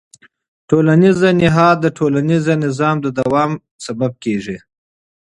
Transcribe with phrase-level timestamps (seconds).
[0.69, 3.51] ټولنیز نهاد د ټولنیز نظم د دوام
[3.85, 4.57] لامل کېږي.